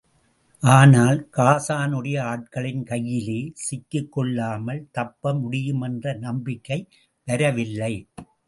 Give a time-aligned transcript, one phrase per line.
[0.63, 6.79] ஆனால், ஹாஸானுடைய ஆட்களின் கையிலே சிக்கிக்கொள்ளாமல் தப்பமுடியும் என்ற நம்பிக்கை
[7.27, 7.93] வரவில்லை.